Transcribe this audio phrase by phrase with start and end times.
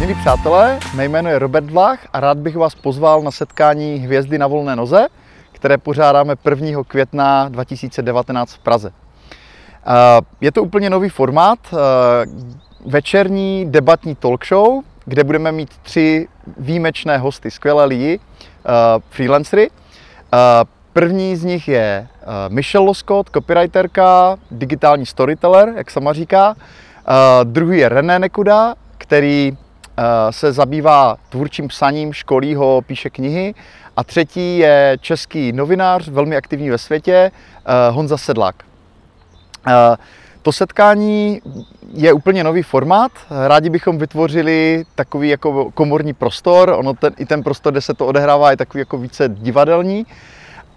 [0.00, 4.38] Milí přátelé, mé jméno je Robert Vlach a rád bych vás pozval na setkání Hvězdy
[4.38, 5.06] na volné noze,
[5.52, 6.84] které pořádáme 1.
[6.84, 8.90] května 2019 v Praze.
[8.90, 11.76] Eh, Je to úplně nový formát, eh,
[12.86, 16.28] večerní debatní talk show, kde budeme mít tři
[16.58, 18.70] výjimečné hosty, skvělé lidi, eh,
[19.10, 19.70] freelancery.
[20.92, 22.08] První z nich je
[22.48, 26.54] Michelle Loskot, copywriterka, digitální storyteller, jak sama říká.
[27.44, 29.56] Druhý je René Nekuda, který
[30.30, 33.54] se zabývá tvůrčím psaním, školí ho, píše knihy.
[33.96, 37.30] A třetí je český novinář, velmi aktivní ve světě,
[37.66, 38.54] eh, Honza Sedlák.
[39.68, 39.96] Eh,
[40.42, 41.40] To setkání
[41.92, 43.12] je úplně nový formát.
[43.46, 46.74] Rádi bychom vytvořili takový jako komorní prostor.
[46.78, 50.06] Ono ten, i ten prostor, kde se to odehrává, je takový jako více divadelní.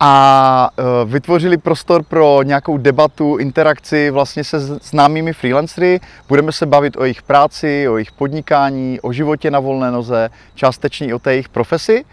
[0.04, 6.00] A eh, vytvořili prostor pro nějakou debatu, interakci vlastně se známými freelancery.
[6.28, 11.16] Budeme se bavit o jejich práci, o jejich podnikání, o životě na volné noze, částečně
[11.16, 12.06] o té jejich profesi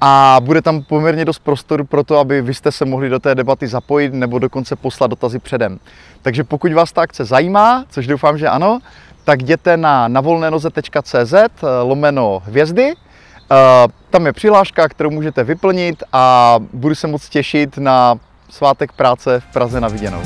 [0.00, 3.34] a bude tam poměrně dost prostoru pro to, aby vy jste se mohli do té
[3.34, 5.78] debaty zapojit nebo dokonce poslat dotazy předem.
[6.22, 8.78] Takže pokud vás ta akce zajímá, což doufám, že ano,
[9.24, 11.34] tak jděte na navolnénoze.cz
[11.82, 12.94] lomeno hvězdy.
[13.50, 18.14] Eh, Tam je přihláška, kterou můžete vyplnit a budu se moc těšit na
[18.50, 20.22] svátek práce v Praze na viděnou.